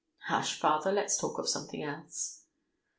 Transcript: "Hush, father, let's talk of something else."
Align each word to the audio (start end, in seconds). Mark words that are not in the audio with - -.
"Hush, 0.29 0.59
father, 0.59 0.91
let's 0.91 1.15
talk 1.15 1.37
of 1.37 1.47
something 1.47 1.83
else." 1.83 2.45